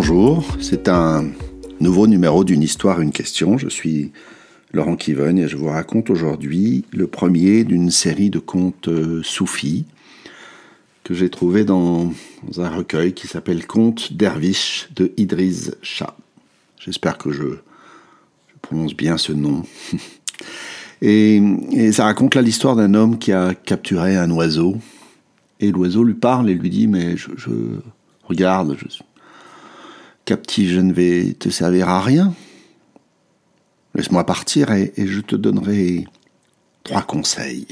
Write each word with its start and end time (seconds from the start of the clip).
Bonjour, 0.00 0.46
c'est 0.60 0.86
un 0.86 1.24
nouveau 1.80 2.06
numéro 2.06 2.44
d'une 2.44 2.62
histoire, 2.62 3.00
une 3.00 3.10
question. 3.10 3.58
Je 3.58 3.68
suis 3.68 4.12
Laurent 4.72 4.94
Kiven 4.94 5.36
et 5.40 5.48
je 5.48 5.56
vous 5.56 5.66
raconte 5.66 6.08
aujourd'hui 6.08 6.84
le 6.92 7.08
premier 7.08 7.64
d'une 7.64 7.90
série 7.90 8.30
de 8.30 8.38
contes 8.38 8.86
euh, 8.86 9.22
soufis 9.24 9.86
que 11.02 11.14
j'ai 11.14 11.28
trouvé 11.30 11.64
dans, 11.64 12.12
un 12.58 12.68
recueil 12.68 13.12
qui 13.12 13.26
s'appelle 13.26 13.66
Contes 13.66 14.12
dervish 14.12 14.88
de 14.94 15.10
Idriss 15.16 15.72
Shah. 15.82 16.16
J'espère 16.78 17.18
que 17.18 17.32
je, 17.32 17.56
prononce 18.62 18.94
bien 18.94 19.18
ce 19.18 19.32
nom. 19.32 19.64
et, 21.02 21.42
ça 21.90 22.04
raconte 22.04 22.36
là 22.36 22.42
l'histoire 22.42 22.76
d'un 22.76 22.94
homme 22.94 23.18
qui 23.18 23.32
a 23.32 23.52
capturé 23.52 24.16
un 24.16 24.30
oiseau. 24.30 24.76
Et 25.58 25.72
l'oiseau 25.72 26.04
lui 26.04 26.14
parle 26.14 26.50
et 26.50 26.54
lui 26.54 26.70
dit 26.70 26.86
Mais 26.86 27.16
je, 27.16 27.30
je 27.36 27.50
regarde, 28.28 28.76
je 28.78 28.86
captif, 30.28 30.68
je 30.68 30.80
ne 30.80 30.92
vais 30.92 31.32
te 31.38 31.48
servir 31.48 31.88
à 31.88 32.02
rien. 32.02 32.34
Laisse-moi 33.94 34.26
partir 34.26 34.70
et, 34.72 34.92
je 34.94 35.20
te 35.22 35.34
donnerai 35.34 36.06
trois 36.84 37.00
conseils. 37.00 37.66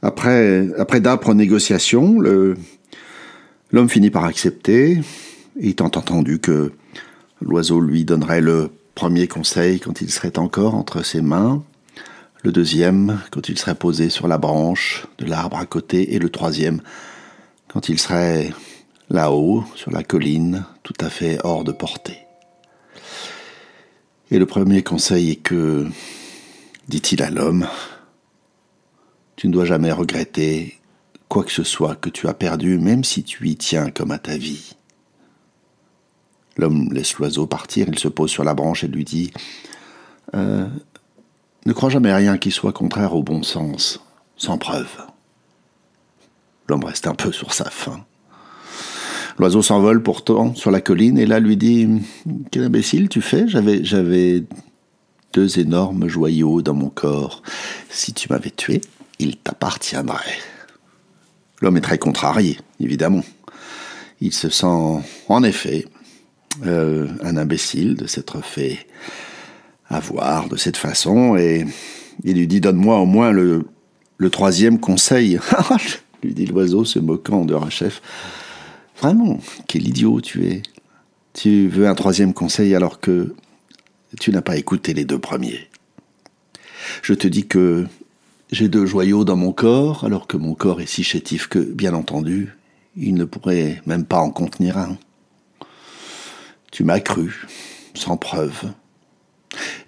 Après, 0.00 0.70
après 0.78 1.00
d'âpres 1.00 1.34
négociations, 1.34 2.18
l'homme 2.22 3.88
finit 3.90 4.08
par 4.08 4.24
accepter, 4.24 5.02
étant 5.60 5.92
entendu 5.94 6.38
que 6.38 6.72
l'oiseau 7.42 7.78
lui 7.78 8.06
donnerait 8.06 8.40
le 8.40 8.70
premier 8.94 9.28
conseil 9.28 9.78
quand 9.78 10.00
il 10.00 10.10
serait 10.10 10.38
encore 10.38 10.74
entre 10.74 11.04
ses 11.04 11.20
mains, 11.20 11.62
le 12.44 12.50
deuxième 12.50 13.20
quand 13.30 13.50
il 13.50 13.58
serait 13.58 13.74
posé 13.74 14.08
sur 14.08 14.26
la 14.26 14.38
branche 14.38 15.06
de 15.18 15.26
l'arbre 15.26 15.58
à 15.58 15.66
côté, 15.66 16.14
et 16.14 16.18
le 16.18 16.30
troisième 16.30 16.80
quand 17.68 17.90
il 17.90 17.98
serait 17.98 18.52
là-haut, 19.10 19.64
sur 19.74 19.90
la 19.90 20.02
colline, 20.02 20.64
tout 20.82 20.94
à 21.00 21.10
fait 21.10 21.38
hors 21.44 21.64
de 21.64 21.72
portée. 21.72 22.26
Et 24.30 24.38
le 24.38 24.46
premier 24.46 24.82
conseil 24.82 25.30
est 25.30 25.36
que, 25.36 25.86
dit-il 26.88 27.22
à 27.22 27.30
l'homme, 27.30 27.68
tu 29.36 29.48
ne 29.48 29.52
dois 29.52 29.64
jamais 29.64 29.92
regretter 29.92 30.78
quoi 31.28 31.44
que 31.44 31.52
ce 31.52 31.64
soit 31.64 31.96
que 31.96 32.08
tu 32.08 32.28
as 32.28 32.34
perdu, 32.34 32.78
même 32.78 33.04
si 33.04 33.24
tu 33.24 33.48
y 33.48 33.56
tiens 33.56 33.90
comme 33.90 34.10
à 34.10 34.18
ta 34.18 34.36
vie. 34.36 34.76
L'homme 36.56 36.92
laisse 36.92 37.14
l'oiseau 37.14 37.46
partir, 37.46 37.88
il 37.88 37.98
se 37.98 38.08
pose 38.08 38.30
sur 38.30 38.44
la 38.44 38.54
branche 38.54 38.84
et 38.84 38.88
lui 38.88 39.04
dit 39.04 39.32
euh, 40.34 40.68
Ne 41.64 41.72
crois 41.72 41.90
jamais 41.90 42.12
rien 42.12 42.36
qui 42.38 42.50
soit 42.50 42.72
contraire 42.72 43.14
au 43.14 43.22
bon 43.22 43.42
sens, 43.42 44.00
sans 44.36 44.58
preuve. 44.58 44.90
L'homme 46.68 46.84
reste 46.84 47.06
un 47.06 47.14
peu 47.14 47.32
sur 47.32 47.52
sa 47.52 47.70
faim. 47.70 48.04
L'oiseau 49.38 49.62
s'envole 49.62 50.02
pourtant 50.02 50.54
sur 50.54 50.70
la 50.70 50.80
colline 50.80 51.18
et 51.18 51.26
là 51.26 51.40
lui 51.40 51.56
dit 51.56 51.88
Quel 52.50 52.64
imbécile 52.64 53.08
tu 53.08 53.20
fais? 53.20 53.48
J'avais, 53.48 53.84
j'avais 53.84 54.44
deux 55.32 55.58
énormes 55.58 56.08
joyaux 56.08 56.62
dans 56.62 56.74
mon 56.74 56.90
corps. 56.90 57.42
Si 57.88 58.12
tu 58.12 58.28
m'avais 58.30 58.50
tué, 58.50 58.80
il 59.18 59.36
t'appartiendrait. 59.36 60.38
L'homme 61.60 61.76
est 61.76 61.82
très 61.82 61.98
contrarié, 61.98 62.58
évidemment. 62.80 63.22
Il 64.20 64.32
se 64.32 64.48
sent 64.48 65.02
en 65.28 65.42
effet 65.42 65.86
euh, 66.66 67.08
un 67.22 67.36
imbécile 67.36 67.94
de 67.94 68.06
s'être 68.06 68.44
fait 68.44 68.86
avoir 69.88 70.48
de 70.48 70.56
cette 70.56 70.76
façon 70.76 71.36
et 71.36 71.66
il 72.24 72.36
lui 72.36 72.46
dit 72.46 72.60
Donne-moi 72.60 72.98
au 72.98 73.06
moins 73.06 73.30
le, 73.30 73.64
le 74.16 74.30
troisième 74.30 74.78
conseil. 74.78 75.38
lui 76.22 76.34
dit 76.34 76.46
l'oiseau, 76.46 76.84
se 76.84 76.98
moquant 76.98 77.44
de 77.44 77.54
Rachef. 77.54 78.02
Vraiment, 79.02 79.40
quel 79.66 79.88
idiot 79.88 80.20
tu 80.20 80.46
es. 80.46 80.62
Tu 81.32 81.66
veux 81.66 81.88
un 81.88 81.94
troisième 81.96 82.32
conseil 82.32 82.72
alors 82.72 83.00
que 83.00 83.34
tu 84.20 84.30
n'as 84.30 84.42
pas 84.42 84.56
écouté 84.56 84.94
les 84.94 85.04
deux 85.04 85.18
premiers. 85.18 85.68
Je 87.02 87.12
te 87.12 87.26
dis 87.26 87.48
que 87.48 87.88
j'ai 88.52 88.68
deux 88.68 88.86
joyaux 88.86 89.24
dans 89.24 89.34
mon 89.34 89.52
corps, 89.52 90.04
alors 90.04 90.28
que 90.28 90.36
mon 90.36 90.54
corps 90.54 90.80
est 90.80 90.86
si 90.86 91.02
chétif 91.02 91.48
que, 91.48 91.58
bien 91.58 91.94
entendu, 91.94 92.52
il 92.94 93.14
ne 93.14 93.24
pourrait 93.24 93.82
même 93.86 94.04
pas 94.04 94.20
en 94.20 94.30
contenir 94.30 94.78
un. 94.78 94.96
Tu 96.70 96.84
m'as 96.84 97.00
cru, 97.00 97.44
sans 97.94 98.16
preuve. 98.16 98.72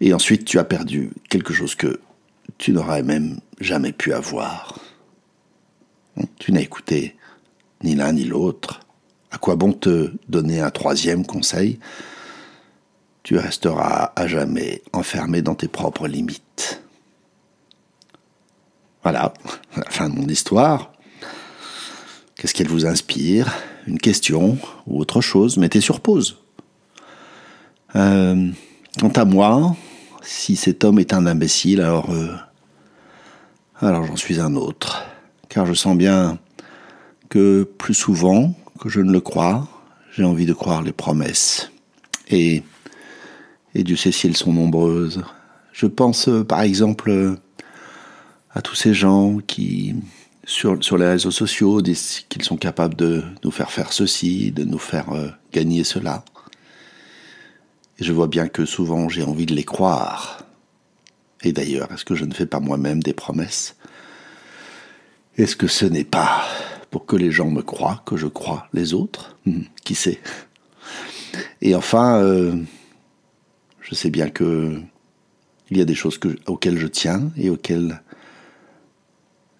Et 0.00 0.12
ensuite 0.12 0.44
tu 0.44 0.58
as 0.58 0.64
perdu 0.64 1.12
quelque 1.28 1.54
chose 1.54 1.76
que 1.76 2.00
tu 2.58 2.72
n'aurais 2.72 3.04
même 3.04 3.38
jamais 3.60 3.92
pu 3.92 4.12
avoir. 4.12 4.80
Tu 6.40 6.50
n'as 6.50 6.62
écouté 6.62 7.14
ni 7.84 7.94
l'un 7.94 8.12
ni 8.12 8.24
l'autre. 8.24 8.83
Quoi 9.44 9.56
bon 9.56 9.74
te 9.74 10.10
donner 10.26 10.60
un 10.60 10.70
troisième 10.70 11.26
conseil? 11.26 11.78
Tu 13.24 13.36
resteras 13.36 14.10
à 14.16 14.26
jamais 14.26 14.80
enfermé 14.94 15.42
dans 15.42 15.54
tes 15.54 15.68
propres 15.68 16.08
limites. 16.08 16.80
Voilà, 19.02 19.34
la 19.76 19.84
fin 19.90 20.08
de 20.08 20.14
mon 20.14 20.26
histoire. 20.26 20.94
Qu'est-ce 22.36 22.54
qu'elle 22.54 22.68
vous 22.68 22.86
inspire? 22.86 23.54
Une 23.86 23.98
question 23.98 24.56
ou 24.86 24.98
autre 24.98 25.20
chose? 25.20 25.58
Mettez 25.58 25.82
sur 25.82 26.00
pause. 26.00 26.38
Euh, 27.96 28.48
quant 28.98 29.08
à 29.08 29.26
moi, 29.26 29.76
si 30.22 30.56
cet 30.56 30.84
homme 30.84 30.98
est 30.98 31.12
un 31.12 31.26
imbécile, 31.26 31.82
euh, 31.82 32.34
alors 33.78 34.06
j'en 34.06 34.16
suis 34.16 34.40
un 34.40 34.54
autre. 34.54 35.04
Car 35.50 35.66
je 35.66 35.74
sens 35.74 35.98
bien 35.98 36.38
que 37.28 37.64
plus 37.76 37.92
souvent, 37.92 38.54
je 38.88 39.00
ne 39.00 39.12
le 39.12 39.20
crois, 39.20 39.68
j'ai 40.12 40.24
envie 40.24 40.46
de 40.46 40.52
croire 40.52 40.82
les 40.82 40.92
promesses. 40.92 41.70
Et, 42.28 42.62
et 43.74 43.84
Dieu 43.84 43.96
sait 43.96 44.12
si 44.12 44.26
elles 44.26 44.36
sont 44.36 44.52
nombreuses. 44.52 45.22
Je 45.72 45.86
pense 45.86 46.28
euh, 46.28 46.44
par 46.44 46.62
exemple 46.62 47.36
à 48.50 48.62
tous 48.62 48.74
ces 48.74 48.94
gens 48.94 49.38
qui, 49.38 49.94
sur, 50.44 50.82
sur 50.82 50.96
les 50.96 51.06
réseaux 51.06 51.30
sociaux, 51.30 51.82
disent 51.82 52.24
qu'ils 52.28 52.44
sont 52.44 52.56
capables 52.56 52.94
de 52.94 53.22
nous 53.42 53.50
faire 53.50 53.70
faire 53.70 53.92
ceci, 53.92 54.52
de 54.52 54.64
nous 54.64 54.78
faire 54.78 55.12
euh, 55.12 55.28
gagner 55.52 55.82
cela. 55.84 56.24
Et 57.98 58.04
je 58.04 58.12
vois 58.12 58.28
bien 58.28 58.48
que 58.48 58.64
souvent 58.64 59.08
j'ai 59.08 59.22
envie 59.22 59.46
de 59.46 59.54
les 59.54 59.64
croire. 59.64 60.38
Et 61.42 61.52
d'ailleurs, 61.52 61.90
est-ce 61.92 62.04
que 62.04 62.14
je 62.14 62.24
ne 62.24 62.32
fais 62.32 62.46
pas 62.46 62.60
moi-même 62.60 63.02
des 63.02 63.12
promesses? 63.12 63.76
Est-ce 65.36 65.56
que 65.56 65.66
ce 65.66 65.84
n'est 65.84 66.04
pas 66.04 66.44
pour 66.90 67.06
que 67.06 67.16
les 67.16 67.32
gens 67.32 67.50
me 67.50 67.62
croient, 67.62 68.02
que 68.06 68.16
je 68.16 68.28
crois 68.28 68.68
les 68.72 68.94
autres? 68.94 69.36
Hmm, 69.46 69.62
qui 69.84 69.94
sait? 69.94 70.20
Et 71.60 71.74
enfin, 71.74 72.18
euh, 72.18 72.54
je 73.80 73.94
sais 73.94 74.10
bien 74.10 74.30
que 74.30 74.80
il 75.70 75.78
y 75.78 75.80
a 75.80 75.84
des 75.84 75.94
choses 75.94 76.20
auxquelles 76.46 76.78
je 76.78 76.86
tiens 76.86 77.32
et 77.36 77.50
auxquelles 77.50 78.00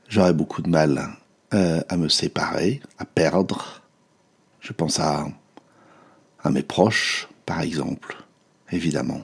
j'aurais 0.09 0.35
beaucoup 0.35 0.63
de 0.63 0.69
mal 0.69 1.09
euh, 1.55 1.81
à 1.89 1.97
me 1.97 2.09
séparer, 2.09 2.81
à 2.99 3.05
perdre. 3.05 3.83
Je 4.61 4.73
pense 4.73 5.01
à, 5.01 5.27
à 6.43 6.51
mes 6.51 6.63
proches, 6.63 7.29
par 7.47 7.63
exemple, 7.63 8.23
évidemment. 8.71 9.23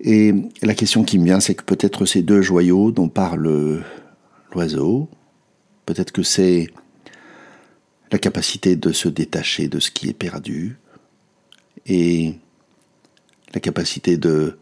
Et 0.00 0.34
la 0.62 0.74
question 0.74 1.02
qui 1.04 1.18
me 1.18 1.24
vient, 1.24 1.40
c'est 1.40 1.54
que 1.54 1.64
peut-être 1.64 2.06
ces 2.06 2.22
deux 2.22 2.42
joyaux 2.42 2.92
dont 2.92 3.08
parle 3.08 3.82
l'oiseau, 4.52 5.08
peut-être 5.92 6.12
que 6.12 6.22
c'est 6.22 6.68
la 8.10 8.18
capacité 8.18 8.76
de 8.76 8.92
se 8.92 9.08
détacher 9.08 9.68
de 9.68 9.78
ce 9.78 9.90
qui 9.90 10.08
est 10.08 10.14
perdu 10.14 10.78
et 11.86 12.34
la 13.52 13.60
capacité 13.60 14.16
de 14.16 14.58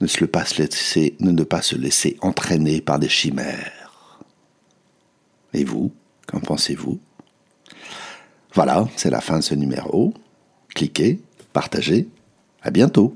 ne, 0.00 0.26
pas 0.26 0.46
se 0.46 0.62
laisser, 0.62 1.16
pas 1.48 1.62
se 1.62 1.76
laisser 1.76 2.16
entraîner 2.22 2.80
par 2.80 2.98
des 2.98 3.10
chimères. 3.10 4.20
Et 5.52 5.64
vous, 5.64 5.92
qu'en 6.26 6.40
pensez-vous? 6.40 6.98
Voilà, 8.54 8.88
c'est 8.96 9.10
la 9.10 9.20
fin 9.20 9.38
de 9.38 9.44
ce 9.44 9.54
numéro. 9.54 10.14
Cliquez, 10.74 11.20
partagez. 11.52 12.08
À 12.62 12.70
bientôt. 12.70 13.12